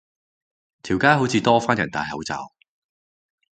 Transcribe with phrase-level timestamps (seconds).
[0.81, 2.51] 條街好似多返人戴口罩